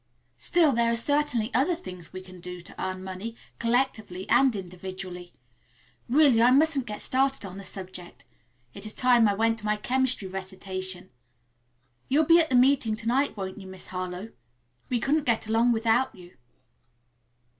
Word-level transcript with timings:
Still 0.37 0.71
there 0.71 0.89
are 0.89 0.95
certainly 0.95 1.53
other 1.53 1.75
things 1.75 2.11
we 2.11 2.21
can 2.21 2.39
do 2.39 2.59
to 2.59 2.83
earn 2.83 3.03
money, 3.03 3.35
collectively 3.59 4.27
and 4.29 4.55
individually. 4.55 5.31
Really 6.09 6.41
I 6.41 6.49
mustn't 6.49 6.87
get 6.87 7.01
started 7.01 7.45
on 7.45 7.59
the 7.59 7.63
subject. 7.63 8.23
It 8.73 8.83
is 8.87 8.93
time 8.95 9.27
I 9.27 9.35
went 9.35 9.59
to 9.59 9.65
my 9.65 9.75
chemistry 9.77 10.27
recitation. 10.27 11.11
You'll 12.09 12.25
be 12.25 12.39
at 12.39 12.49
the 12.49 12.55
meeting 12.55 12.95
to 12.95 13.07
night, 13.07 13.37
won't 13.37 13.59
you, 13.61 13.67
Miss 13.67 13.89
Harlowe? 13.89 14.31
We 14.89 14.99
couldn't 14.99 15.25
get 15.25 15.45
along 15.45 15.71
without 15.71 16.15
you." 16.15 16.35